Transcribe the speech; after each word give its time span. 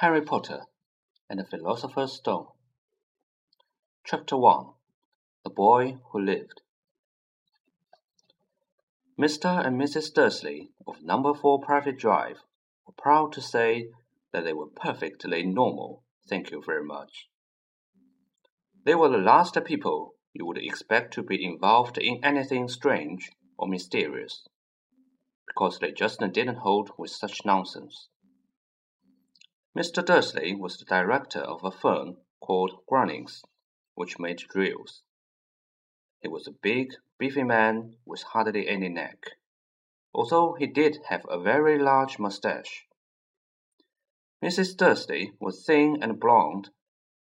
Harry 0.00 0.20
Potter 0.20 0.60
and 1.30 1.40
the 1.40 1.44
Philosopher's 1.46 2.12
Stone. 2.12 2.48
Chapter 4.04 4.36
1 4.36 4.66
The 5.42 5.48
Boy 5.48 5.96
Who 6.12 6.20
Lived. 6.20 6.60
Mr. 9.18 9.66
and 9.66 9.80
Mrs. 9.80 10.12
Dursley 10.12 10.68
of 10.86 11.02
Number 11.02 11.32
4 11.32 11.62
Privet 11.62 11.96
Drive 11.96 12.40
were 12.86 12.92
proud 12.92 13.32
to 13.32 13.40
say 13.40 13.88
that 14.34 14.44
they 14.44 14.52
were 14.52 14.66
perfectly 14.66 15.42
normal, 15.44 16.04
thank 16.28 16.50
you 16.50 16.62
very 16.62 16.84
much. 16.84 17.30
They 18.84 18.94
were 18.94 19.08
the 19.08 19.16
last 19.16 19.56
people 19.64 20.16
you 20.34 20.44
would 20.44 20.58
expect 20.58 21.14
to 21.14 21.22
be 21.22 21.42
involved 21.42 21.96
in 21.96 22.22
anything 22.22 22.68
strange 22.68 23.30
or 23.56 23.66
mysterious, 23.66 24.46
because 25.48 25.78
they 25.78 25.90
just 25.90 26.20
didn't 26.20 26.56
hold 26.56 26.90
with 26.98 27.12
such 27.12 27.46
nonsense. 27.46 28.08
Mr. 29.76 30.02
Dursley 30.02 30.54
was 30.54 30.78
the 30.78 30.86
director 30.86 31.40
of 31.40 31.62
a 31.62 31.70
firm 31.70 32.16
called 32.40 32.80
Grunnings, 32.88 33.44
which 33.94 34.18
made 34.18 34.38
drills. 34.38 35.02
He 36.22 36.28
was 36.28 36.46
a 36.46 36.52
big, 36.62 36.94
beefy 37.18 37.42
man 37.42 37.98
with 38.06 38.22
hardly 38.22 38.68
any 38.68 38.88
neck, 38.88 39.32
although 40.14 40.54
he 40.54 40.66
did 40.66 41.00
have 41.10 41.26
a 41.28 41.38
very 41.38 41.78
large 41.78 42.18
mustache. 42.18 42.86
Mrs. 44.42 44.78
Dursley 44.78 45.34
was 45.40 45.66
thin 45.66 46.02
and 46.02 46.18
blonde, 46.18 46.70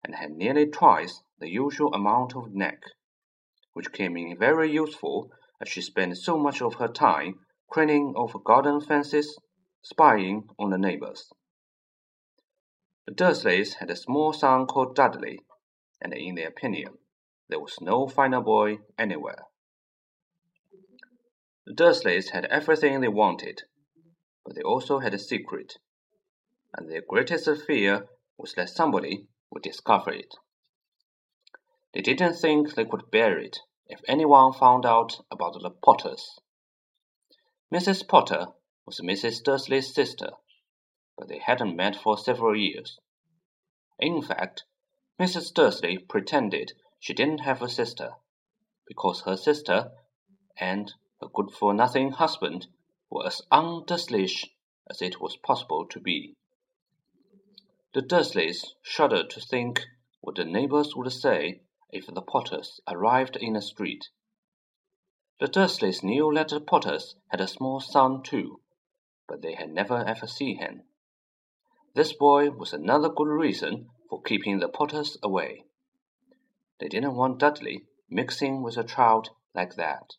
and 0.01 0.15
had 0.15 0.31
nearly 0.31 0.67
twice 0.67 1.23
the 1.39 1.49
usual 1.49 1.93
amount 1.93 2.33
of 2.33 2.55
neck, 2.55 2.81
which 3.73 3.91
came 3.91 4.15
in 4.15 4.37
very 4.37 4.71
useful 4.71 5.33
as 5.59 5.67
she 5.67 5.81
spent 5.81 6.17
so 6.17 6.37
much 6.37 6.61
of 6.61 6.75
her 6.75 6.87
time 6.87 7.45
craning 7.69 8.13
over 8.15 8.39
garden 8.39 8.79
fences, 8.79 9.37
spying 9.81 10.49
on 10.57 10.69
the 10.69 10.77
neighbors. 10.77 11.29
The 13.07 13.13
Dursleys 13.13 13.75
had 13.75 13.89
a 13.89 13.95
small 13.95 14.33
son 14.33 14.67
called 14.67 14.93
Dudley, 14.93 15.39
and 16.01 16.13
in 16.13 16.35
their 16.35 16.49
opinion, 16.49 16.97
there 17.47 17.61
was 17.61 17.79
no 17.79 18.05
finer 18.05 18.41
boy 18.41 18.79
anywhere. 18.97 19.45
The 21.65 21.73
Dursleys 21.73 22.31
had 22.31 22.43
everything 22.47 22.99
they 22.99 23.07
wanted, 23.07 23.63
but 24.43 24.55
they 24.55 24.61
also 24.61 24.99
had 24.99 25.13
a 25.13 25.19
secret, 25.19 25.77
and 26.73 26.91
their 26.91 26.99
greatest 26.99 27.49
fear 27.65 28.09
was 28.37 28.53
that 28.55 28.71
somebody 28.71 29.29
would 29.51 29.63
discover 29.63 30.11
it. 30.11 30.35
They 31.93 32.01
didn't 32.01 32.35
think 32.35 32.75
they 32.75 32.83
could 32.83 33.09
bear 33.09 33.39
it 33.39 33.59
if 33.87 34.01
anyone 34.05 34.51
found 34.51 34.85
out 34.85 35.21
about 35.31 35.53
the 35.53 35.69
Potters. 35.69 36.39
Mrs. 37.73 38.05
Potter 38.05 38.47
was 38.85 38.99
Mrs. 38.99 39.41
Dursley's 39.41 39.93
sister 39.93 40.31
but 41.17 41.27
they 41.27 41.39
hadn't 41.39 41.75
met 41.75 41.95
for 41.95 42.15
several 42.15 42.55
years. 42.55 42.99
In 43.99 44.21
fact, 44.21 44.63
Mrs. 45.19 45.53
Dursley 45.53 45.97
pretended 45.97 46.73
she 46.99 47.13
didn't 47.13 47.39
have 47.39 47.61
a 47.61 47.69
sister, 47.69 48.15
because 48.85 49.21
her 49.21 49.35
sister 49.35 49.91
and 50.57 50.93
her 51.19 51.27
good 51.27 51.51
for 51.51 51.73
nothing 51.73 52.11
husband 52.11 52.67
were 53.09 53.25
as 53.25 53.41
unDursleyish 53.51 54.45
as 54.87 55.01
it 55.01 55.19
was 55.19 55.37
possible 55.37 55.85
to 55.87 55.99
be. 55.99 56.35
The 57.93 58.01
Dursleys 58.01 58.75
shuddered 58.83 59.31
to 59.31 59.41
think 59.41 59.85
what 60.21 60.35
the 60.35 60.45
neighbors 60.45 60.95
would 60.95 61.11
say 61.11 61.61
if 61.89 62.05
the 62.05 62.21
Potters 62.21 62.79
arrived 62.87 63.35
in 63.37 63.53
the 63.53 63.61
street. 63.61 64.09
The 65.39 65.47
Dursleys 65.47 66.03
knew 66.03 66.31
that 66.35 66.49
the 66.49 66.61
Potters 66.61 67.15
had 67.29 67.41
a 67.41 67.47
small 67.47 67.79
son 67.79 68.21
too, 68.23 68.61
but 69.27 69.41
they 69.41 69.55
had 69.55 69.71
never 69.71 70.03
ever 70.05 70.27
seen 70.27 70.57
him. 70.59 70.86
This 71.97 72.13
boy 72.13 72.51
was 72.51 72.73
another 72.73 73.09
good 73.09 73.27
reason 73.27 73.89
for 74.07 74.21
keeping 74.21 74.59
the 74.59 74.69
Potters 74.69 75.17
away. 75.23 75.63
They 76.79 76.89
didn't 76.89 77.15
want 77.15 77.39
Dudley 77.39 77.85
mixing 78.07 78.61
with 78.61 78.77
a 78.77 78.83
child 78.83 79.31
like 79.55 79.77
that. 79.77 80.11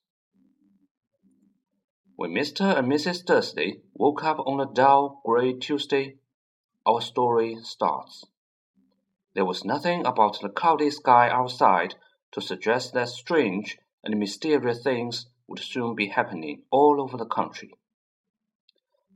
When 2.17 2.33
Mr. 2.33 2.77
and 2.77 2.91
Mrs. 2.91 3.25
Dursley 3.25 3.83
woke 3.95 4.25
up 4.25 4.41
on 4.41 4.59
a 4.59 4.75
dull 4.75 5.23
gray 5.25 5.53
Tuesday, 5.53 6.17
our 6.85 7.01
story 7.01 7.57
starts. 7.63 8.25
There 9.37 9.45
was 9.45 9.65
nothing 9.65 10.05
about 10.05 10.41
the 10.41 10.49
cloudy 10.49 10.91
sky 10.91 11.31
outside 11.31 11.95
to 12.33 12.41
suggest 12.41 12.93
that 12.95 13.09
strange 13.09 13.79
and 14.03 14.19
mysterious 14.19 14.83
things 14.83 15.27
would 15.47 15.61
soon 15.61 15.95
be 15.95 16.09
happening 16.09 16.65
all 16.73 17.01
over 17.01 17.17
the 17.17 17.25
country. 17.25 17.71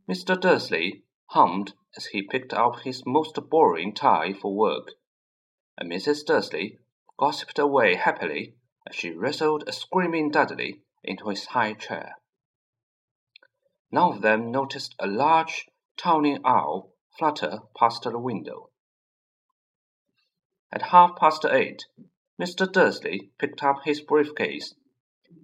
Mr. 0.08 0.40
Dursley 0.40 1.02
hummed 1.30 1.74
as 1.96 2.06
he 2.06 2.22
picked 2.22 2.54
up 2.54 2.80
his 2.80 3.04
most 3.04 3.38
boring 3.50 3.94
tie 3.94 4.32
for 4.32 4.54
work, 4.54 4.88
and 5.76 5.90
Mrs. 5.90 6.24
Dursley 6.24 6.78
gossiped 7.18 7.58
away 7.58 7.96
happily 7.96 8.56
as 8.88 8.96
she 8.96 9.10
wrestled 9.10 9.64
a 9.66 9.72
screaming 9.72 10.30
Dudley 10.30 10.82
into 11.04 11.28
his 11.28 11.46
high 11.46 11.74
chair. 11.74 12.14
None 13.90 14.12
of 14.16 14.22
them 14.22 14.50
noticed 14.50 14.94
a 14.98 15.06
large 15.06 15.68
tawny 15.96 16.38
owl 16.44 16.94
flutter 17.18 17.60
past 17.76 18.04
the 18.04 18.18
window. 18.18 18.70
At 20.72 20.82
half 20.82 21.16
past 21.16 21.44
eight, 21.44 21.84
Mr. 22.40 22.70
Dursley 22.70 23.30
picked 23.38 23.62
up 23.62 23.82
his 23.84 24.00
briefcase, 24.00 24.74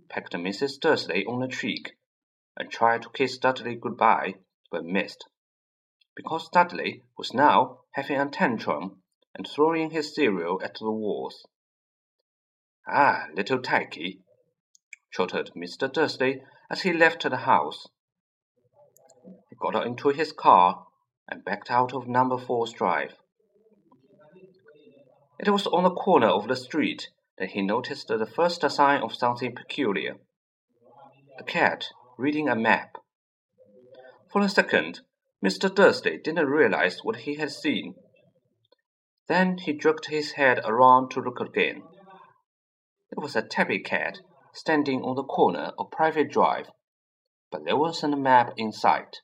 pecked 0.09 0.33
Mrs. 0.33 0.81
Dursley 0.81 1.27
on 1.27 1.41
the 1.41 1.49
cheek, 1.49 1.99
and 2.57 2.71
tried 2.71 3.03
to 3.03 3.11
kiss 3.11 3.37
Dudley 3.37 3.75
good-bye, 3.75 4.37
but 4.71 4.85
missed 4.85 5.29
because 6.19 6.49
Dudley 6.49 7.05
was 7.17 7.33
now 7.33 7.79
having 7.93 8.19
a 8.19 8.29
tantrum 8.29 9.01
and 9.37 9.47
throwing 9.47 9.91
his 9.91 10.13
cereal 10.13 10.61
at 10.65 10.75
the 10.81 10.91
walls. 10.91 11.47
Ah, 12.89 13.27
little 13.37 13.63
Tyke, 13.63 14.19
chortled 15.13 15.53
Mr. 15.55 15.91
Dursley 15.91 16.43
as 16.69 16.83
he 16.83 16.93
left 16.93 17.23
the 17.23 17.37
house. 17.37 17.87
He 19.49 19.55
got 19.61 19.77
out 19.77 19.87
into 19.87 20.09
his 20.09 20.33
car 20.33 20.89
and 21.29 21.45
backed 21.45 21.71
out 21.71 21.95
of 21.95 22.09
number 22.09 22.37
four's 22.37 22.73
drive. 22.73 23.15
It 25.39 25.51
was 25.51 25.69
on 25.69 25.85
the 25.85 25.95
corner 25.95 26.27
of 26.27 26.49
the 26.49 26.57
street 26.57 27.11
that 27.39 27.51
he 27.51 27.63
noticed 27.63 28.09
the 28.09 28.27
first 28.27 28.69
sign 28.69 29.03
of 29.03 29.15
something 29.15 29.55
peculiar. 29.55 30.17
A 31.39 31.45
cat 31.45 31.87
reading 32.17 32.49
a 32.49 32.57
map. 32.57 32.97
For 34.33 34.43
a 34.43 34.49
second, 34.49 35.03
Mr. 35.45 35.73
Dursley 35.73 36.19
didn't 36.19 36.47
realize 36.47 37.05
what 37.05 37.17
he 37.17 37.37
had 37.37 37.53
seen. 37.53 37.95
Then 39.29 39.59
he 39.59 39.73
jerked 39.73 40.07
his 40.07 40.33
head 40.33 40.61
around 40.65 41.11
to 41.11 41.21
look 41.21 41.41
again. 41.41 41.83
It 43.11 43.19
was 43.19 43.37
a 43.37 43.43
tabby 43.43 43.79
cat 43.79 44.19
standing 44.53 45.03
on 45.03 45.15
the 45.15 45.23
corner 45.23 45.73
of 45.79 45.91
Privet 45.91 46.31
Drive, 46.31 46.67
but 47.53 47.65
there 47.65 47.77
wasn't 47.77 48.15
a 48.15 48.17
map 48.17 48.53
in 48.57 48.73
sight. 48.73 49.19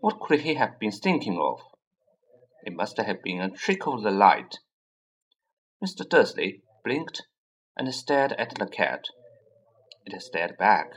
What 0.00 0.20
could 0.20 0.40
he 0.40 0.54
have 0.54 0.78
been 0.78 0.92
thinking 0.92 1.38
of? 1.38 1.60
It 2.64 2.72
must 2.72 2.96
have 2.96 3.22
been 3.22 3.40
a 3.40 3.50
trick 3.50 3.86
of 3.86 4.02
the 4.02 4.10
light. 4.10 4.58
Mr. 5.84 6.08
Dursley 6.08 6.62
blinked 6.84 7.26
and 7.76 7.94
stared 7.94 8.32
at 8.32 8.54
the 8.54 8.66
cat. 8.66 9.04
It 10.06 10.20
stared 10.22 10.56
back. 10.56 10.92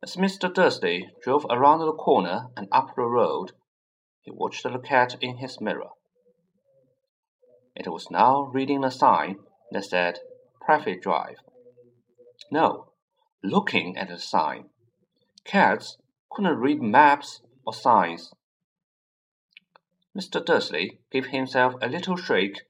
As 0.00 0.14
Mr. 0.14 0.52
Dursley 0.52 1.10
drove 1.22 1.44
around 1.50 1.80
the 1.80 1.92
corner 1.92 2.50
and 2.56 2.68
up 2.70 2.94
the 2.94 3.02
road, 3.02 3.52
he 4.22 4.30
watched 4.30 4.62
the 4.62 4.78
cat 4.78 5.16
in 5.20 5.38
his 5.38 5.60
mirror. 5.60 5.90
It 7.74 7.88
was 7.88 8.10
now 8.10 8.42
reading 8.42 8.84
a 8.84 8.92
sign 8.92 9.40
that 9.72 9.84
said 9.84 10.20
Privet 10.60 11.02
Drive. 11.02 11.38
No, 12.50 12.92
looking 13.42 13.96
at 13.96 14.08
the 14.08 14.18
sign. 14.18 14.70
Cats 15.44 15.98
couldn't 16.30 16.58
read 16.58 16.80
maps 16.80 17.40
or 17.66 17.74
signs. 17.74 18.32
Mr. 20.16 20.44
Dursley 20.44 21.00
gave 21.10 21.26
himself 21.26 21.74
a 21.82 21.88
little 21.88 22.16
shake 22.16 22.62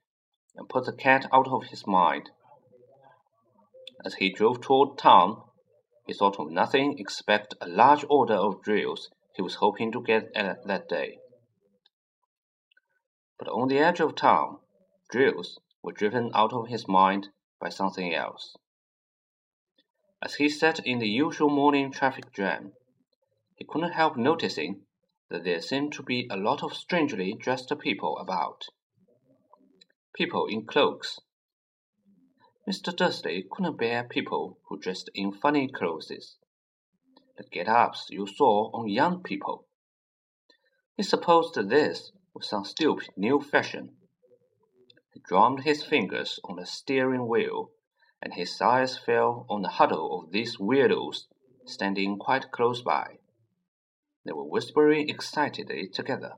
and 0.56 0.68
put 0.68 0.86
the 0.86 0.92
cat 0.92 1.26
out 1.32 1.48
of 1.48 1.64
his 1.64 1.86
mind. 1.86 2.30
As 4.04 4.14
he 4.14 4.32
drove 4.32 4.60
toward 4.60 4.96
town, 4.96 5.42
he 6.08 6.14
thought 6.14 6.40
of 6.40 6.50
nothing 6.50 6.98
except 6.98 7.54
a 7.60 7.68
large 7.68 8.02
order 8.08 8.34
of 8.34 8.62
drills 8.62 9.10
he 9.36 9.42
was 9.42 9.56
hoping 9.56 9.92
to 9.92 10.02
get 10.02 10.34
at 10.34 10.66
that 10.66 10.88
day. 10.88 11.18
But 13.38 13.48
on 13.48 13.68
the 13.68 13.78
edge 13.78 14.00
of 14.00 14.16
town, 14.16 14.58
drills 15.10 15.60
were 15.82 15.92
driven 15.92 16.30
out 16.34 16.54
of 16.54 16.68
his 16.68 16.88
mind 16.88 17.28
by 17.60 17.68
something 17.68 18.14
else. 18.14 18.56
As 20.22 20.36
he 20.36 20.48
sat 20.48 20.80
in 20.80 20.98
the 20.98 21.08
usual 21.08 21.50
morning 21.50 21.92
traffic 21.92 22.32
jam, 22.32 22.72
he 23.56 23.66
couldn't 23.66 23.92
help 23.92 24.16
noticing 24.16 24.86
that 25.28 25.44
there 25.44 25.60
seemed 25.60 25.92
to 25.92 26.02
be 26.02 26.26
a 26.30 26.38
lot 26.38 26.62
of 26.62 26.72
strangely 26.72 27.34
dressed 27.34 27.70
people 27.80 28.16
about. 28.16 28.64
People 30.14 30.46
in 30.46 30.64
cloaks 30.64 31.20
Mr. 32.68 32.94
Dursley 32.94 33.46
couldn't 33.50 33.78
bear 33.78 34.04
people 34.04 34.58
who 34.68 34.78
dressed 34.78 35.08
in 35.14 35.32
funny 35.32 35.68
clothes. 35.68 36.36
The 37.38 37.44
get-ups 37.44 38.08
you 38.10 38.26
saw 38.26 38.70
on 38.74 38.90
young 38.90 39.22
people. 39.22 39.66
He 40.94 41.02
supposed 41.02 41.54
this 41.54 42.12
was 42.34 42.46
some 42.46 42.66
stupid 42.66 43.08
new 43.16 43.40
fashion. 43.40 43.96
He 45.14 45.20
drummed 45.20 45.60
his 45.60 45.82
fingers 45.82 46.38
on 46.44 46.56
the 46.56 46.66
steering 46.66 47.26
wheel, 47.26 47.70
and 48.20 48.34
his 48.34 48.60
eyes 48.60 48.98
fell 48.98 49.46
on 49.48 49.62
the 49.62 49.70
huddle 49.80 50.20
of 50.20 50.30
these 50.30 50.58
weirdos 50.58 51.26
standing 51.64 52.18
quite 52.18 52.50
close 52.50 52.82
by. 52.82 53.16
They 54.26 54.32
were 54.32 54.44
whispering 54.44 55.08
excitedly 55.08 55.88
together. 55.88 56.34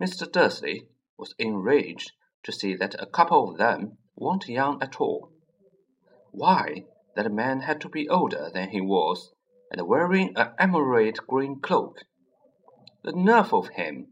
Mr. 0.00 0.30
Dursley 0.30 0.86
was 1.18 1.34
enraged 1.40 2.12
to 2.44 2.52
see 2.52 2.76
that 2.76 2.94
a 3.02 3.06
couple 3.06 3.50
of 3.50 3.58
them 3.58 3.98
weren't 4.16 4.48
young 4.48 4.82
at 4.82 5.00
all. 5.00 5.30
Why, 6.30 6.86
that 7.14 7.30
man 7.32 7.60
had 7.60 7.80
to 7.82 7.88
be 7.88 8.08
older 8.08 8.50
than 8.52 8.70
he 8.70 8.80
was, 8.80 9.32
and 9.70 9.86
wearing 9.86 10.36
an 10.36 10.52
emerald 10.58 11.18
green 11.26 11.60
cloak. 11.60 12.04
The 13.02 13.12
nerve 13.12 13.52
of 13.52 13.68
him! 13.68 14.08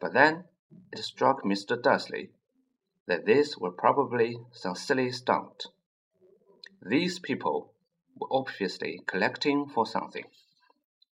But 0.00 0.12
then 0.12 0.44
it 0.92 1.02
struck 1.02 1.44
Mr. 1.44 1.80
Dursley 1.80 2.30
that 3.06 3.26
this 3.26 3.58
were 3.58 3.70
probably 3.70 4.38
some 4.52 4.74
silly 4.74 5.12
stunt. 5.12 5.66
These 6.80 7.18
people 7.18 7.74
were 8.16 8.28
obviously 8.30 9.00
collecting 9.06 9.68
for 9.68 9.86
something. 9.86 10.24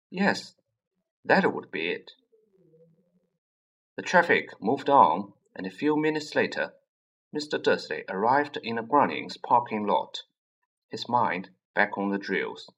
Yes, 0.10 0.56
that 1.26 1.54
would 1.54 1.72
be 1.72 1.90
it. 1.90 2.12
The 3.96 4.02
traffic 4.02 4.50
moved 4.62 4.90
on, 4.90 5.34
and 5.56 5.68
a 5.68 5.72
few 5.72 5.98
minutes 5.98 6.36
later, 6.36 6.74
Mr. 7.36 7.62
Dursley 7.62 8.04
arrived 8.10 8.58
in 8.64 8.78
the 8.78 8.82
Grunnings 8.82 9.38
parking 9.38 9.86
lot, 9.86 10.24
his 10.90 11.08
mind 11.08 11.52
back 11.76 11.98
on 11.98 12.10
the 12.10 12.18
drills. 12.18 12.72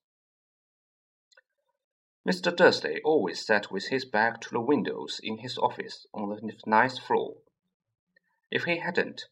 Mr. 2.28 2.56
Dursley 2.56 3.02
always 3.04 3.46
sat 3.46 3.72
with 3.72 3.88
his 3.88 4.06
back 4.06 4.42
to 4.42 4.50
the 4.52 4.60
windows 4.60 5.20
in 5.24 5.38
his 5.40 5.58
office 5.58 6.06
on 6.14 6.30
the 6.30 6.54
ninth 6.66 7.00
floor. 7.00 7.38
If 8.52 8.66
he 8.66 8.78
hadn't, 8.78 9.26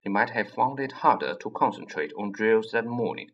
he 0.00 0.10
might 0.10 0.30
have 0.30 0.52
found 0.52 0.78
it 0.78 0.92
harder 0.92 1.34
to 1.34 1.50
concentrate 1.50 2.12
on 2.12 2.30
drills 2.30 2.70
that 2.72 2.86
morning. 2.86 3.30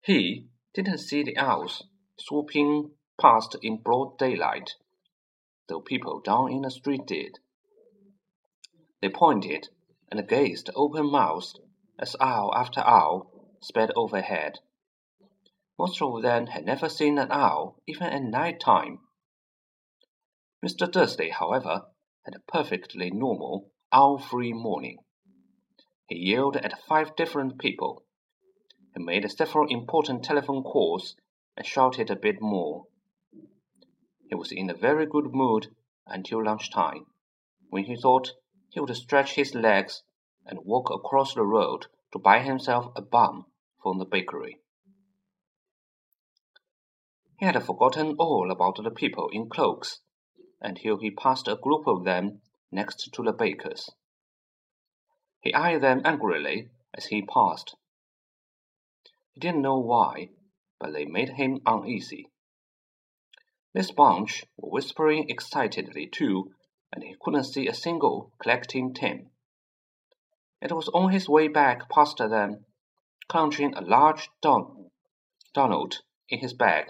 He 0.00 0.48
didn't 0.72 0.98
see 0.98 1.22
the 1.22 1.36
owls 1.36 1.84
swooping 2.18 2.92
past 3.20 3.56
in 3.62 3.82
broad 3.82 4.18
daylight, 4.18 4.74
though 5.68 5.80
people 5.80 6.20
down 6.20 6.50
in 6.50 6.62
the 6.62 6.70
street 6.70 7.06
did. 7.06 7.38
They 9.00 9.10
pointed 9.10 9.68
and 10.10 10.28
gazed 10.28 10.70
open-mouthed 10.74 11.58
as 11.98 12.16
owl 12.20 12.54
after 12.54 12.80
owl 12.80 13.30
sped 13.60 13.90
overhead. 13.96 14.58
Most 15.78 16.00
of 16.00 16.22
them 16.22 16.46
had 16.46 16.64
never 16.64 16.88
seen 16.88 17.18
an 17.18 17.30
owl 17.30 17.80
even 17.86 18.06
at 18.06 18.22
night 18.22 18.60
time. 18.60 19.00
Mr. 20.64 20.90
Dursley, 20.90 21.30
however, 21.30 21.82
had 22.24 22.34
a 22.34 22.50
perfectly 22.50 23.10
normal, 23.10 23.70
owl-free 23.92 24.52
morning. 24.52 24.98
He 26.08 26.30
yelled 26.30 26.56
at 26.56 26.80
five 26.88 27.14
different 27.16 27.58
people. 27.58 28.04
He 28.96 29.02
made 29.02 29.30
several 29.30 29.68
important 29.68 30.24
telephone 30.24 30.62
calls 30.62 31.16
and 31.56 31.66
shouted 31.66 32.10
a 32.10 32.16
bit 32.16 32.40
more. 32.40 32.84
He 34.28 34.34
was 34.34 34.50
in 34.52 34.70
a 34.70 34.74
very 34.74 35.06
good 35.06 35.32
mood 35.32 35.68
until 36.06 36.44
lunchtime, 36.44 37.06
when 37.68 37.84
he 37.84 37.96
thought 37.96 38.32
he 38.76 38.80
would 38.80 38.94
stretch 38.94 39.36
his 39.36 39.54
legs 39.54 40.02
and 40.44 40.58
walk 40.66 40.90
across 40.90 41.32
the 41.32 41.42
road 41.42 41.86
to 42.12 42.18
buy 42.18 42.40
himself 42.40 42.92
a 42.94 43.00
bun 43.00 43.42
from 43.82 43.98
the 43.98 44.04
bakery. 44.04 44.58
He 47.38 47.46
had 47.46 47.62
forgotten 47.64 48.16
all 48.18 48.50
about 48.50 48.76
the 48.76 48.90
people 48.90 49.30
in 49.32 49.48
cloaks 49.48 50.00
until 50.60 50.98
he 50.98 51.10
passed 51.10 51.48
a 51.48 51.56
group 51.56 51.86
of 51.86 52.04
them 52.04 52.42
next 52.70 53.14
to 53.14 53.22
the 53.22 53.32
baker's. 53.32 53.88
He 55.40 55.54
eyed 55.54 55.80
them 55.80 56.02
angrily 56.04 56.68
as 56.92 57.06
he 57.06 57.22
passed. 57.22 57.76
He 59.32 59.40
didn't 59.40 59.62
know 59.62 59.78
why, 59.78 60.28
but 60.78 60.92
they 60.92 61.06
made 61.06 61.30
him 61.30 61.62
uneasy. 61.64 62.28
This 63.72 63.90
bunch 63.90 64.44
were 64.58 64.68
whispering 64.68 65.30
excitedly 65.30 66.06
too, 66.06 66.52
and 66.96 67.04
he 67.04 67.14
couldn't 67.20 67.44
see 67.44 67.68
a 67.68 67.74
single 67.74 68.32
collecting 68.38 68.94
tin. 68.94 69.28
It 70.62 70.72
was 70.72 70.88
on 70.88 71.12
his 71.12 71.28
way 71.28 71.46
back 71.46 71.90
past 71.90 72.16
them, 72.16 72.64
clutching 73.28 73.74
a 73.74 73.82
large 73.82 74.30
don 74.40 74.90
Donald 75.52 76.00
in 76.30 76.38
his 76.38 76.54
bag, 76.54 76.86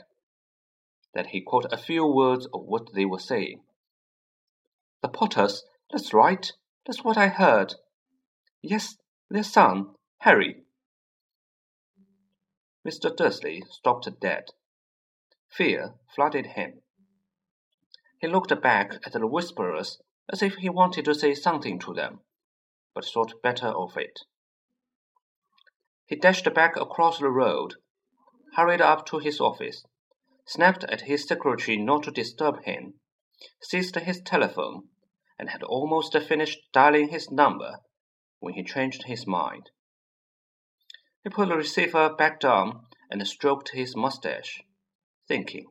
that 1.12 1.26
he 1.26 1.40
caught 1.40 1.72
a 1.72 1.76
few 1.76 2.06
words 2.06 2.46
of 2.54 2.62
what 2.62 2.94
they 2.94 3.04
were 3.04 3.18
saying. 3.18 3.62
The 5.02 5.08
Potters, 5.08 5.64
that's 5.90 6.14
right, 6.14 6.52
that's 6.86 7.02
what 7.02 7.18
I 7.18 7.26
heard. 7.26 7.74
Yes, 8.62 8.96
their 9.28 9.42
son, 9.42 9.96
Harry. 10.18 10.62
Mr. 12.86 13.14
Dursley 13.14 13.64
stopped 13.68 14.08
dead. 14.20 14.50
Fear 15.48 15.94
flooded 16.14 16.46
him. 16.46 16.82
He 18.26 18.32
looked 18.32 18.60
back 18.60 18.94
at 19.06 19.12
the 19.12 19.24
whisperers 19.24 20.00
as 20.28 20.42
if 20.42 20.56
he 20.56 20.68
wanted 20.68 21.04
to 21.04 21.14
say 21.14 21.32
something 21.32 21.78
to 21.78 21.94
them, 21.94 22.22
but 22.92 23.04
thought 23.04 23.40
better 23.40 23.68
of 23.68 23.96
it. 23.96 24.18
He 26.06 26.16
dashed 26.16 26.52
back 26.52 26.74
across 26.74 27.20
the 27.20 27.30
road, 27.30 27.74
hurried 28.56 28.80
up 28.80 29.06
to 29.06 29.20
his 29.20 29.40
office, 29.40 29.84
snapped 30.44 30.82
at 30.82 31.02
his 31.02 31.22
secretary 31.22 31.76
not 31.76 32.02
to 32.02 32.10
disturb 32.10 32.64
him, 32.64 32.98
seized 33.62 33.94
his 33.94 34.20
telephone, 34.22 34.88
and 35.38 35.50
had 35.50 35.62
almost 35.62 36.18
finished 36.18 36.58
dialing 36.72 37.10
his 37.10 37.30
number 37.30 37.76
when 38.40 38.54
he 38.54 38.64
changed 38.64 39.04
his 39.04 39.24
mind. 39.24 39.70
He 41.22 41.30
put 41.30 41.48
the 41.48 41.56
receiver 41.56 42.12
back 42.12 42.40
down 42.40 42.88
and 43.08 43.24
stroked 43.24 43.68
his 43.68 43.94
mustache, 43.94 44.64
thinking. 45.28 45.66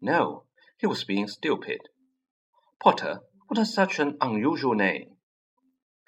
No, 0.00 0.44
he 0.84 0.86
was 0.86 1.04
being 1.04 1.26
stupid. 1.26 1.80
Potter 2.78 3.20
was 3.48 3.72
such 3.72 3.98
an 3.98 4.18
unusual 4.20 4.74
name. 4.74 5.16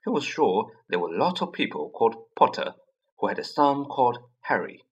He 0.05 0.11
was 0.11 0.23
sure 0.23 0.71
there 0.87 0.99
were 0.99 1.17
lots 1.17 1.41
of 1.41 1.55
people 1.55 1.89
called 1.89 2.17
Potter 2.37 2.75
who 3.19 3.29
had 3.29 3.39
a 3.39 3.43
son 3.43 3.87
called 3.87 4.19
Harry. 4.43 4.83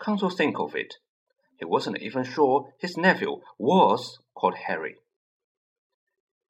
Come 0.00 0.18
to 0.18 0.28
think 0.28 0.58
of 0.58 0.74
it, 0.74 0.96
he 1.56 1.66
wasn't 1.66 1.98
even 1.98 2.24
sure 2.24 2.74
his 2.80 2.96
nephew 2.96 3.42
was 3.58 4.18
called 4.34 4.56
Harry. 4.66 4.96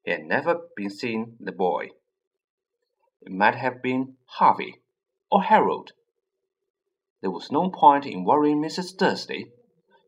He 0.03 0.09
had 0.09 0.23
never 0.23 0.61
been 0.75 0.89
seen 0.89 1.37
the 1.39 1.51
boy. 1.51 1.89
It 3.21 3.31
might 3.31 3.53
have 3.53 3.83
been 3.83 4.15
Harvey 4.25 4.81
or 5.29 5.43
Harold. 5.43 5.91
There 7.21 7.29
was 7.29 7.51
no 7.51 7.69
point 7.69 8.07
in 8.07 8.25
worrying 8.25 8.63
Mrs. 8.63 8.97
Dursley. 8.97 9.51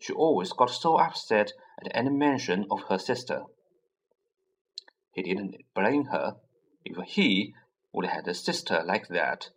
She 0.01 0.13
always 0.13 0.51
got 0.51 0.71
so 0.71 0.97
upset 0.97 1.53
at 1.79 1.95
any 1.95 2.09
mention 2.09 2.65
of 2.71 2.81
her 2.89 2.97
sister. 2.97 3.43
He 5.13 5.21
didn't 5.21 5.55
blame 5.75 6.05
her 6.05 6.37
if 6.83 6.97
he 7.09 7.53
would 7.93 8.05
have 8.05 8.15
had 8.15 8.27
a 8.27 8.33
sister 8.33 8.81
like 8.83 9.09
that, 9.09 9.51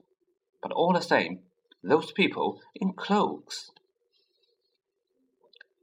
but 0.60 0.70
all 0.70 0.92
the 0.92 1.00
same, 1.00 1.44
those 1.82 2.12
people 2.12 2.60
in 2.74 2.92
cloaks. 2.92 3.70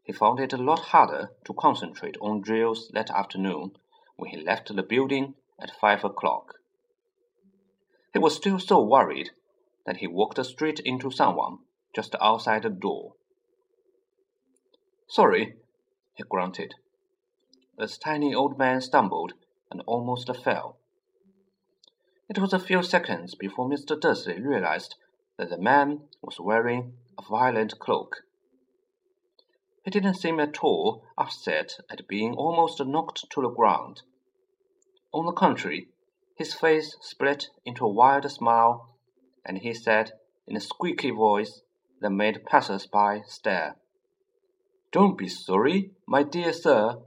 He 0.03 0.13
found 0.13 0.39
it 0.39 0.53
a 0.53 0.57
lot 0.57 0.79
harder 0.79 1.31
to 1.45 1.53
concentrate 1.55 2.17
on 2.21 2.41
drills 2.41 2.89
that 2.89 3.09
afternoon 3.09 3.77
when 4.15 4.29
he 4.29 4.37
left 4.37 4.75
the 4.75 4.83
building 4.83 5.33
at 5.59 5.71
five 5.71 6.03
o'clock. 6.03 6.53
He 8.13 8.19
was 8.19 8.35
still 8.35 8.59
so 8.59 8.79
worried 8.83 9.31
that 9.87 9.97
he 9.97 10.07
walked 10.07 10.45
straight 10.45 10.81
into 10.81 11.09
someone 11.09 11.59
just 11.95 12.13
outside 12.21 12.61
the 12.61 12.69
door. 12.69 13.15
Sorry, 15.11 15.57
he 16.13 16.23
grunted. 16.23 16.75
The 17.77 17.87
tiny 17.87 18.33
old 18.33 18.57
man 18.57 18.79
stumbled 18.79 19.33
and 19.69 19.81
almost 19.85 20.33
fell. 20.37 20.77
It 22.29 22.39
was 22.39 22.53
a 22.53 22.59
few 22.59 22.81
seconds 22.81 23.35
before 23.35 23.67
Mr. 23.67 23.99
Dursley 23.99 24.39
realized 24.39 24.95
that 25.35 25.49
the 25.49 25.57
man 25.57 26.07
was 26.21 26.39
wearing 26.39 26.93
a 27.17 27.23
violet 27.23 27.77
cloak. 27.77 28.21
He 29.83 29.91
didn't 29.91 30.13
seem 30.13 30.39
at 30.39 30.63
all 30.63 31.03
upset 31.17 31.81
at 31.89 32.07
being 32.07 32.33
almost 32.35 32.79
knocked 32.79 33.29
to 33.31 33.41
the 33.41 33.49
ground. 33.49 34.03
On 35.11 35.25
the 35.25 35.33
contrary, 35.33 35.89
his 36.37 36.53
face 36.53 36.95
split 37.01 37.49
into 37.65 37.83
a 37.83 37.91
wild 37.91 38.31
smile, 38.31 38.95
and 39.43 39.57
he 39.57 39.73
said 39.73 40.13
in 40.47 40.55
a 40.55 40.61
squeaky 40.61 41.11
voice 41.11 41.63
that 41.99 42.11
made 42.11 42.45
passers-by 42.45 43.23
stare, 43.27 43.75
Don't 44.91 45.17
be 45.17 45.27
sorry, 45.29 45.91
my 46.07 46.24
dear 46.24 46.53
sir, 46.53 46.98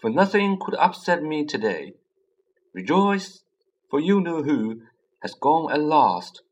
for 0.00 0.10
nothing 0.10 0.58
could 0.60 0.74
upset 0.74 1.22
me 1.22 1.44
today. 1.44 1.94
Rejoice, 2.74 3.42
for 3.90 4.00
you 4.00 4.20
know 4.20 4.42
who 4.42 4.82
has 5.22 5.34
gone 5.34 5.72
at 5.72 5.80
last. 5.80 6.42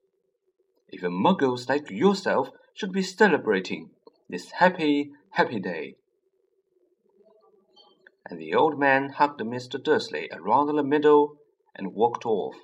Even 0.91 1.12
muggles 1.12 1.69
like 1.69 1.91
yourself 1.91 2.50
should 2.75 2.93
be 2.93 3.03
celebrating 3.03 3.91
this 4.29 4.50
happy, 4.53 5.12
happy 5.31 5.61
day. 5.61 5.97
and 8.29 8.41
the 8.41 8.55
old 8.55 8.79
man 8.79 9.11
hugged 9.11 9.41
Mr. 9.41 9.83
Dursley 9.83 10.29
around 10.33 10.75
the 10.75 10.83
middle 10.83 11.37
and 11.75 11.95
walked 11.95 12.26
off. 12.26 12.57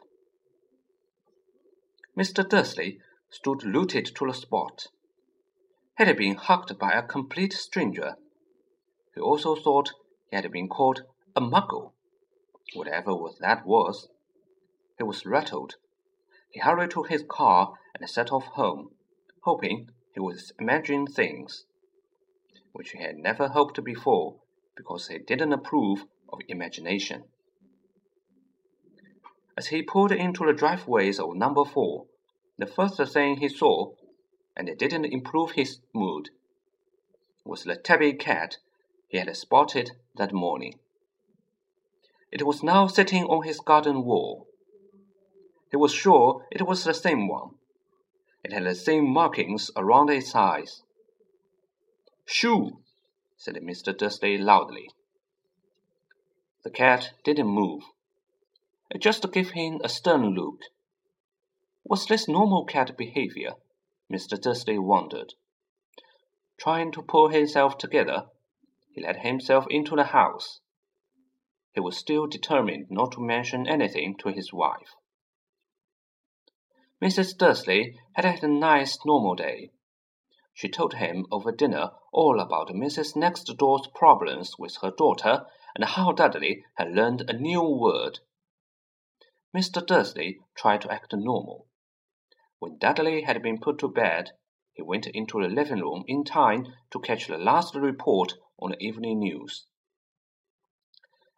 Mr. 2.19 2.47
Dursley 2.47 2.99
stood 3.31 3.65
rooted 3.65 4.07
to 4.17 4.27
the 4.27 4.33
spot. 4.33 4.89
He 5.99 6.05
had 6.05 6.17
been 6.17 6.37
hugged 6.37 6.79
by 6.79 6.93
a 6.93 7.03
complete 7.03 7.53
stranger. 7.53 8.17
He 9.15 9.21
also 9.21 9.55
thought 9.55 9.93
he 10.31 10.37
had 10.37 10.51
been 10.51 10.69
called 10.69 11.03
a 11.37 11.41
muggle, 11.41 11.93
whatever 12.75 13.15
that 13.41 13.67
was. 13.67 14.09
He 14.97 15.05
was 15.05 15.27
rattled. 15.27 15.77
He 16.51 16.61
hurried 16.61 16.93
to 16.93 17.03
his 17.03 17.25
car 17.29 17.75
and 17.95 18.09
set 18.09 18.33
off 18.33 18.47
home, 18.47 18.95
hoping 19.43 19.91
he 20.15 20.21
was 20.21 20.53
imagining 20.59 21.07
things 21.07 21.67
which 22.73 22.93
he 22.93 22.99
had 23.03 23.19
never 23.19 23.49
hoped 23.49 23.83
before 23.85 24.41
because 24.77 25.09
he 25.09 25.19
didn't 25.19 25.53
approve 25.53 26.07
of 26.33 26.41
imagination. 26.49 27.25
As 29.57 29.69
he 29.69 29.83
pulled 29.83 30.13
into 30.13 30.47
the 30.47 30.55
driveways 30.55 31.21
of 31.21 31.37
number 31.37 31.65
four, 31.65 32.07
the 32.57 32.67
first 32.67 33.01
thing 33.13 33.37
he 33.37 33.49
saw, 33.49 33.93
and 34.57 34.69
it 34.69 34.79
didn't 34.79 35.07
improve 35.07 35.53
his 35.53 35.81
mood, 35.93 36.31
was 37.45 37.65
the 37.65 37.77
tabby 37.77 38.13
cat 38.13 38.59
he 39.09 39.19
had 39.19 39.37
spotted 39.37 39.93
that 40.15 40.33
morning. 40.33 40.79
It 42.31 42.47
was 42.47 42.63
now 42.63 42.87
sitting 42.87 43.25
on 43.25 43.45
his 43.45 43.61
garden 43.61 44.05
wall. 44.05 44.47
He 45.71 45.77
was 45.77 45.93
sure 45.93 46.47
it 46.51 46.67
was 46.67 46.85
the 46.85 46.95
same 46.95 47.29
one. 47.29 47.51
It 48.45 48.53
had 48.53 48.65
the 48.65 48.75
same 48.75 49.09
markings 49.09 49.71
around 49.77 50.11
its 50.11 50.35
eyes. 50.35 50.83
Shoo! 52.25 52.79
said 53.37 53.55
Mr. 53.57 53.97
Dursley 53.97 54.39
loudly. 54.39 54.91
The 56.63 56.71
cat 56.71 57.13
didn't 57.25 57.49
move. 57.49 57.83
It 58.91 59.01
just 59.01 59.31
gave 59.33 59.51
him 59.51 59.81
a 59.83 59.89
stern 59.89 60.35
look. 60.35 60.61
Was 61.85 62.07
this 62.07 62.29
normal 62.29 62.65
cat 62.65 62.97
behavior? 62.97 63.55
Mr. 64.13 64.39
Dursley 64.39 64.79
wondered. 64.79 65.33
Trying 66.59 66.93
to 66.93 67.03
pull 67.03 67.29
himself 67.29 67.79
together, 67.79 68.29
he 68.91 69.01
let 69.01 69.21
himself 69.21 69.67
into 69.71 69.97
the 69.97 70.05
house. 70.05 70.61
He 71.73 71.81
was 71.81 71.97
still 71.97 72.27
determined 72.27 72.91
not 72.91 73.13
to 73.13 73.23
mention 73.23 73.67
anything 73.67 74.19
to 74.19 74.29
his 74.29 74.53
wife. 74.53 74.95
Mrs. 77.03 77.39
Dursley 77.39 77.99
had 78.13 78.27
had 78.27 78.45
a 78.45 78.49
nice 78.49 78.99
normal 79.07 79.35
day. 79.35 79.71
She 80.53 80.69
told 80.69 80.95
him 80.95 81.27
over 81.31 81.51
dinner 81.51 81.93
all 82.13 82.39
about 82.39 82.69
Mrs. 82.69 83.17
Next 83.17 83.45
Door's 83.57 83.87
problems 83.95 84.59
with 84.59 84.77
her 84.83 84.91
daughter 84.91 85.47
and 85.75 85.85
how 85.87 86.13
Dudley 86.13 86.67
had 86.75 86.93
learned 86.93 87.31
a 87.31 87.33
new 87.33 87.63
word. 87.63 88.21
Mr. 89.57 89.85
Dursley 89.85 90.41
tried 90.55 90.83
to 90.83 90.93
act 90.93 91.15
normal. 91.15 91.67
When 92.63 92.79
Dudley 92.79 93.23
had 93.23 93.43
been 93.43 93.59
put 93.59 93.79
to 93.79 93.89
bed, 93.89 94.31
he 94.73 94.83
went 94.83 95.09
into 95.09 95.43
the 95.43 95.49
living 95.49 95.81
room 95.81 96.05
in 96.07 96.23
time 96.23 96.73
to 96.93 97.01
catch 97.01 97.27
the 97.27 97.37
last 97.37 97.75
report 97.75 98.35
on 98.57 98.71
the 98.71 98.81
evening 98.81 99.19
news. 99.19 99.67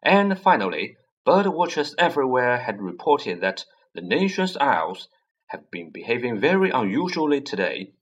And 0.02 0.38
finally, 0.38 0.98
bird 1.24 1.46
watchers 1.46 1.94
everywhere 1.96 2.58
had 2.58 2.82
reported 2.82 3.40
that 3.40 3.64
the 3.94 4.02
nation's 4.02 4.58
owls 4.58 5.08
have 5.46 5.70
been 5.70 5.88
behaving 5.88 6.40
very 6.40 6.68
unusually 6.68 7.40
today. 7.40 7.94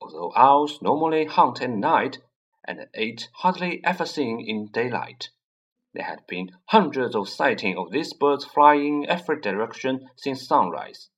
Although 0.00 0.32
owls 0.34 0.82
normally 0.82 1.26
hunt 1.26 1.62
at 1.62 1.70
night 1.70 2.18
and 2.64 2.88
eat 2.98 3.28
hardly 3.34 3.80
ever 3.84 4.04
seen 4.04 4.40
in 4.40 4.66
daylight, 4.72 5.30
there 5.94 6.06
had 6.06 6.26
been 6.26 6.50
hundreds 6.64 7.14
of 7.14 7.28
sightings 7.28 7.78
of 7.78 7.92
these 7.92 8.12
birds 8.12 8.44
flying 8.44 9.04
in 9.04 9.08
every 9.10 9.40
direction 9.40 10.10
since 10.16 10.44
sunrise. 10.44 11.08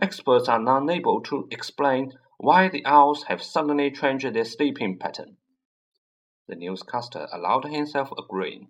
Experts 0.00 0.48
are 0.48 0.60
unable 0.78 1.20
to 1.22 1.46
explain 1.50 2.12
why 2.38 2.68
the 2.68 2.84
owls 2.84 3.24
have 3.24 3.42
suddenly 3.42 3.90
changed 3.90 4.32
their 4.32 4.44
sleeping 4.44 4.98
pattern. 4.98 5.36
The 6.48 6.56
newscaster 6.56 7.28
allowed 7.32 7.64
himself 7.64 8.10
a 8.12 8.22
grin. 8.28 8.68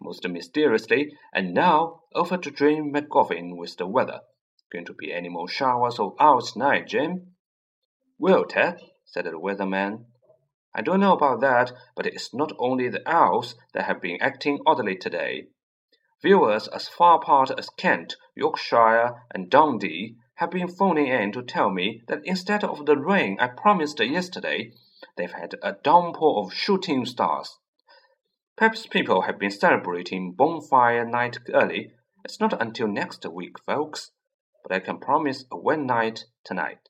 Most 0.00 0.26
mysteriously, 0.28 1.16
and 1.32 1.54
now 1.54 2.02
over 2.14 2.36
to 2.36 2.50
Jim 2.50 2.92
McGuffin 2.92 3.56
with 3.56 3.76
the 3.76 3.86
weather. 3.86 4.20
Going 4.72 4.84
to 4.86 4.92
be 4.92 5.12
any 5.12 5.28
more 5.28 5.48
showers 5.48 5.98
of 5.98 6.14
owls 6.18 6.52
tonight, 6.52 6.88
Jim? 6.88 7.36
Well, 8.18 8.44
Ted, 8.44 8.80
said 9.04 9.24
the 9.24 9.30
weatherman, 9.38 10.06
I 10.74 10.82
don't 10.82 11.00
know 11.00 11.14
about 11.14 11.40
that, 11.40 11.72
but 11.96 12.06
it's 12.06 12.34
not 12.34 12.52
only 12.58 12.88
the 12.88 13.08
owls 13.08 13.56
that 13.72 13.86
have 13.86 14.00
been 14.00 14.18
acting 14.20 14.60
oddly 14.66 14.96
today. 14.96 15.48
Viewers 16.22 16.68
as 16.68 16.88
far 16.88 17.16
apart 17.16 17.50
as 17.56 17.70
Kent, 17.70 18.16
Yorkshire, 18.38 19.22
and 19.32 19.50
Dundee 19.50 20.16
have 20.36 20.50
been 20.50 20.68
phoning 20.68 21.08
in 21.08 21.32
to 21.32 21.42
tell 21.42 21.70
me 21.70 22.02
that 22.06 22.24
instead 22.24 22.62
of 22.62 22.86
the 22.86 22.96
rain 22.96 23.36
I 23.40 23.48
promised 23.48 23.98
yesterday, 23.98 24.72
they've 25.16 25.32
had 25.32 25.56
a 25.62 25.72
downpour 25.72 26.44
of 26.44 26.54
shooting 26.54 27.04
stars. 27.04 27.58
Perhaps 28.56 28.86
people 28.86 29.22
have 29.22 29.38
been 29.38 29.50
celebrating 29.50 30.32
bonfire 30.32 31.04
night 31.04 31.38
early. 31.52 31.92
It's 32.24 32.38
not 32.38 32.60
until 32.62 32.88
next 32.88 33.26
week, 33.26 33.58
folks, 33.58 34.12
but 34.62 34.72
I 34.72 34.80
can 34.80 34.98
promise 34.98 35.44
a 35.50 35.56
wet 35.56 35.80
night 35.80 36.24
tonight. 36.44 36.88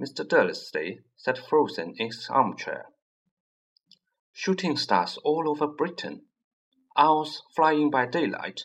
Mr. 0.00 0.28
Dursley 0.28 1.00
sat 1.16 1.38
frozen 1.38 1.94
in 1.96 2.06
his 2.06 2.28
armchair. 2.30 2.86
Shooting 4.32 4.76
stars 4.76 5.18
all 5.24 5.48
over 5.48 5.66
Britain 5.66 6.26
owls 6.96 7.42
flying 7.54 7.90
by 7.90 8.06
daylight, 8.06 8.64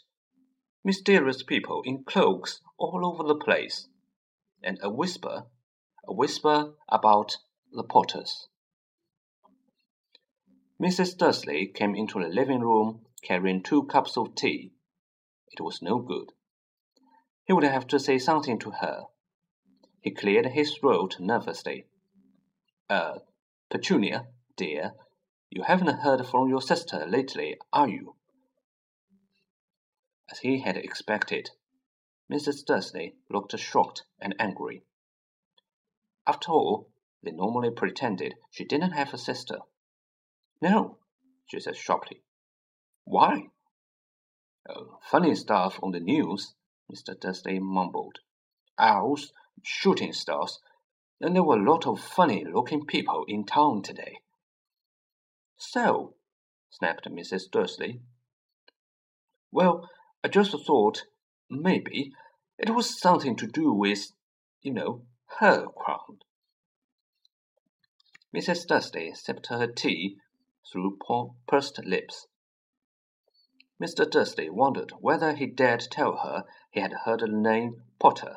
mysterious 0.84 1.44
people 1.44 1.82
in 1.86 2.04
cloaks 2.04 2.62
all 2.78 3.06
over 3.06 3.24
the 3.24 3.36
place, 3.36 3.88
and 4.64 4.80
a 4.82 4.90
whisper, 4.90 5.46
a 6.08 6.14
whisper 6.14 6.74
about 6.90 7.38
the 7.72 7.84
Potters. 7.84 8.48
Mrs. 10.82 11.16
Dursley 11.16 11.68
came 11.68 11.96
into 11.96 12.20
the 12.20 12.28
living 12.28 12.62
room 12.62 13.06
carrying 13.22 13.62
two 13.62 13.84
cups 13.84 14.18
of 14.18 14.34
tea. 14.34 14.72
It 15.52 15.62
was 15.62 15.82
no 15.82 16.00
good. 16.00 16.32
He 17.46 17.54
would 17.54 17.64
have 17.64 17.86
to 17.88 18.00
say 18.00 18.18
something 18.18 18.58
to 18.60 18.72
her. 18.72 19.04
He 20.02 20.10
cleared 20.10 20.48
his 20.48 20.74
throat 20.74 21.18
nervously. 21.20 21.86
Uh, 22.90 23.20
Petunia, 23.70 24.28
dear, 24.58 24.94
you 25.52 25.64
haven't 25.64 26.00
heard 26.00 26.26
from 26.26 26.50
your 26.50 26.62
sister 26.62 27.06
lately, 27.08 27.58
are 27.72 27.88
you? 27.88 28.16
As 30.32 30.40
he 30.40 30.60
had 30.62 30.78
expected. 30.78 31.52
Mrs. 32.32 32.66
Dursley 32.66 33.16
looked 33.30 33.58
shocked 33.60 34.04
and 34.20 34.34
angry. 34.40 34.84
After 36.26 36.52
all, 36.52 36.90
they 37.24 37.32
normally 37.32 37.72
pretended 37.72 38.36
she 38.50 38.64
didn't 38.64 38.92
have 38.92 39.14
a 39.14 39.18
sister. 39.18 39.60
No, 40.62 40.98
she 41.48 41.60
said 41.60 41.76
sharply. 41.76 42.22
Why? 43.04 43.50
Oh, 44.70 45.00
funny 45.02 45.36
stuff 45.36 45.80
on 45.84 45.92
the 45.92 46.00
news, 46.00 46.54
Mr. 46.92 47.20
Dursley 47.20 47.60
mumbled. 47.60 48.20
Owls, 48.78 49.34
shooting 49.64 50.14
stars, 50.14 50.60
and 51.20 51.36
there 51.36 51.44
were 51.44 51.58
a 51.58 51.70
lot 51.72 51.86
of 51.86 52.00
funny 52.00 52.46
looking 52.46 52.86
people 52.86 53.26
in 53.28 53.46
town 53.46 53.82
today. 53.82 54.20
So, 55.58 56.16
snapped 56.70 57.10
Mrs. 57.10 57.52
Dursley. 57.52 58.02
Well, 59.52 59.90
I 60.24 60.28
just 60.28 60.52
thought 60.66 61.06
maybe 61.50 62.14
it 62.58 62.70
was 62.70 63.00
something 63.00 63.36
to 63.38 63.48
do 63.48 63.74
with, 63.74 64.12
you 64.62 64.72
know, 64.72 65.02
her 65.40 65.68
crown. 65.68 66.20
Mrs. 68.36 68.68
Dursley 68.68 69.14
sipped 69.14 69.48
her 69.48 69.68
tea 69.68 70.18
through 70.72 71.00
pursed 71.48 71.84
lips. 71.84 72.28
Mr. 73.82 74.10
Dursley 74.10 74.50
wondered 74.50 74.92
whether 75.00 75.34
he 75.34 75.48
dared 75.48 75.82
tell 75.90 76.18
her 76.18 76.46
he 76.70 76.80
had 76.80 76.94
heard 77.06 77.22
the 77.22 77.28
name 77.28 77.84
Potter. 78.00 78.36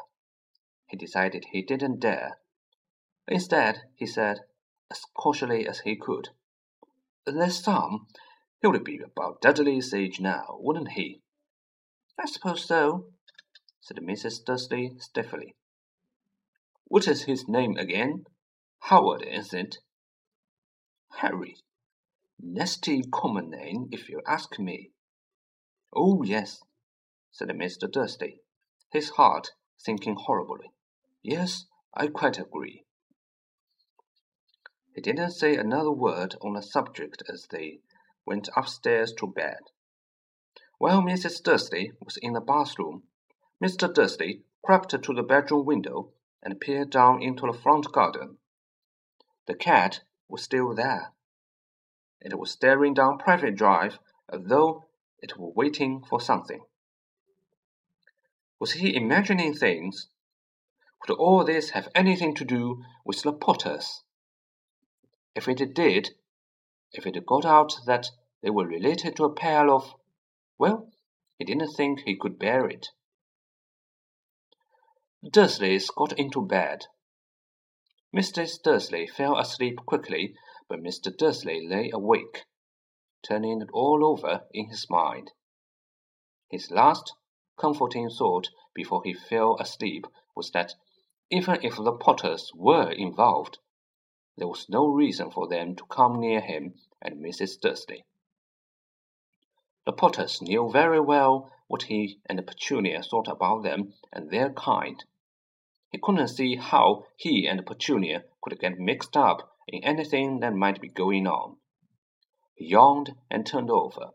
He 0.86 0.96
decided 0.96 1.44
he 1.44 1.60
didn't 1.60 2.00
dare. 2.00 2.38
Instead, 3.28 3.82
he 3.94 4.06
said, 4.06 4.40
as 4.90 5.04
cautiously 5.14 5.68
as 5.68 5.80
he 5.80 5.96
could, 5.96 6.30
There's 7.26 7.62
some. 7.62 8.06
He 8.60 8.68
would 8.68 8.84
be 8.84 8.98
about 8.98 9.42
Dudley's 9.42 9.92
age 9.92 10.18
now, 10.18 10.56
wouldn't 10.60 10.92
he? 10.92 11.20
I 12.18 12.26
suppose 12.26 12.64
so, 12.64 13.06
said 13.80 13.98
Mrs. 13.98 14.44
Dursley 14.44 14.92
stiffly. 14.98 15.54
What 16.84 17.08
is 17.08 17.24
his 17.24 17.48
name 17.48 17.76
again? 17.76 18.24
Howard, 18.80 19.22
is 19.22 19.52
it? 19.52 19.78
Harry. 21.18 21.56
Nasty 22.38 23.02
common 23.02 23.50
name, 23.50 23.88
if 23.90 24.08
you 24.08 24.20
ask 24.26 24.58
me. 24.58 24.90
Oh, 25.92 26.22
yes, 26.22 26.62
said 27.30 27.48
Mr. 27.48 27.90
Dursley, 27.90 28.40
his 28.90 29.10
heart 29.10 29.52
sinking 29.76 30.16
horribly. 30.16 30.70
Yes, 31.22 31.66
I 31.94 32.08
quite 32.08 32.38
agree. 32.38 32.84
He 34.94 35.00
didn't 35.00 35.32
say 35.32 35.56
another 35.56 35.90
word 35.90 36.36
on 36.40 36.54
the 36.54 36.62
subject 36.62 37.22
as 37.28 37.48
they 37.50 37.80
went 38.24 38.48
upstairs 38.56 39.12
to 39.14 39.26
bed. 39.26 39.58
While 40.78 41.02
Mrs. 41.02 41.42
Dursley 41.42 41.92
was 42.00 42.16
in 42.16 42.32
the 42.32 42.40
bathroom, 42.40 43.04
Mr. 43.62 43.92
Dursley 43.92 44.42
crept 44.64 44.90
to 44.90 45.14
the 45.14 45.22
bedroom 45.22 45.64
window 45.64 46.12
and 46.42 46.60
peered 46.60 46.90
down 46.90 47.22
into 47.22 47.46
the 47.46 47.58
front 47.58 47.92
garden. 47.92 48.38
The 49.46 49.54
cat 49.54 50.02
was 50.28 50.42
still 50.42 50.74
there. 50.74 51.12
It 52.20 52.38
was 52.38 52.50
staring 52.50 52.94
down 52.94 53.18
Privet 53.18 53.54
Drive 53.54 53.98
as 54.28 54.42
though 54.44 54.86
it 55.18 55.38
were 55.38 55.50
waiting 55.50 56.02
for 56.02 56.20
something. 56.20 56.64
Was 58.58 58.72
he 58.72 58.96
imagining 58.96 59.54
things? 59.54 60.08
Could 61.00 61.16
all 61.16 61.44
this 61.44 61.70
have 61.70 61.88
anything 61.94 62.34
to 62.36 62.44
do 62.44 62.82
with 63.04 63.22
the 63.22 63.32
Potters? 63.32 64.02
If 65.34 65.48
it 65.48 65.74
did, 65.74 66.16
if 66.92 67.06
it 67.06 67.26
got 67.26 67.44
out 67.44 67.76
that 67.86 68.10
they 68.42 68.50
were 68.50 68.66
related 68.66 69.16
to 69.16 69.24
a 69.24 69.34
pair 69.34 69.68
of 69.68 69.94
well, 70.58 70.90
he 71.38 71.44
didn't 71.44 71.74
think 71.74 72.00
he 72.00 72.16
could 72.16 72.38
bear 72.38 72.66
it. 72.68 72.88
The 75.22 75.30
Dursleys 75.30 75.88
got 75.90 76.12
into 76.18 76.42
bed. 76.46 76.86
Mrs. 78.14 78.62
Dursley 78.62 79.06
fell 79.06 79.36
asleep 79.38 79.80
quickly, 79.86 80.36
but 80.68 80.82
Mr. 80.82 81.14
Dursley 81.16 81.66
lay 81.66 81.90
awake, 81.90 82.44
turning 83.22 83.60
it 83.60 83.70
all 83.72 84.04
over 84.04 84.46
in 84.52 84.68
his 84.68 84.88
mind. 84.88 85.32
His 86.50 86.70
last 86.70 87.14
comforting 87.56 88.08
thought 88.10 88.50
before 88.74 89.02
he 89.02 89.14
fell 89.14 89.56
asleep 89.58 90.06
was 90.36 90.50
that 90.52 90.74
even 91.30 91.58
if 91.64 91.76
the 91.76 91.92
Potters 91.92 92.52
were 92.54 92.90
involved, 92.90 93.58
there 94.36 94.48
was 94.48 94.68
no 94.68 94.86
reason 94.86 95.30
for 95.30 95.48
them 95.48 95.74
to 95.76 95.84
come 95.86 96.20
near 96.20 96.40
him 96.40 96.74
and 97.00 97.24
Mrs. 97.24 97.58
Dursley. 97.60 98.04
The 99.86 99.92
Potters 99.92 100.40
knew 100.40 100.70
very 100.70 101.00
well 101.00 101.52
what 101.66 101.84
he 101.84 102.20
and 102.26 102.46
Petunia 102.46 103.02
thought 103.02 103.28
about 103.28 103.62
them 103.62 103.94
and 104.12 104.30
their 104.30 104.50
kind. 104.52 105.04
He 105.90 105.98
couldn't 105.98 106.28
see 106.28 106.56
how 106.56 107.04
he 107.16 107.46
and 107.46 107.66
Petunia 107.66 108.24
could 108.42 108.58
get 108.58 108.78
mixed 108.78 109.16
up 109.16 109.56
in 109.68 109.84
anything 109.84 110.40
that 110.40 110.54
might 110.54 110.80
be 110.80 110.88
going 110.88 111.26
on. 111.26 111.58
He 112.54 112.68
yawned 112.68 113.16
and 113.30 113.46
turned 113.46 113.70
over. 113.70 114.12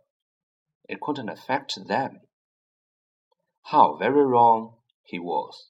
It 0.88 1.02
couldn't 1.02 1.30
affect 1.30 1.88
them. 1.88 2.22
How 3.64 3.96
very 3.96 4.26
wrong 4.26 4.78
he 5.04 5.20
was. 5.20 5.69